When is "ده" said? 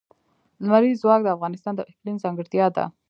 2.75-2.85